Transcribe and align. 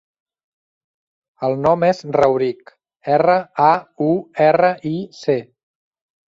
El 1.47 1.53
nom 1.65 1.85
és 1.89 2.01
Rauric: 2.17 2.73
erra, 3.19 3.37
a, 3.69 3.71
u, 4.09 4.11
erra, 4.51 4.75
i, 4.97 4.99
ce. 5.23 5.41